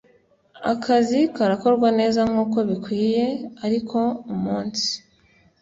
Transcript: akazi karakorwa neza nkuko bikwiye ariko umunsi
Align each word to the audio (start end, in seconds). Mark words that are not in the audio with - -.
akazi 0.71 1.19
karakorwa 1.35 1.87
neza 1.99 2.21
nkuko 2.29 2.57
bikwiye 2.69 3.25
ariko 3.65 3.97
umunsi 4.33 4.89